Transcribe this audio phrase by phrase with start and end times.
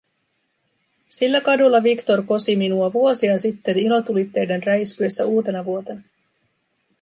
[1.09, 6.01] Sillä kadulla Victor kosi minua vuosia sitten ilotulitteiden räiskyessä uutenavuotena.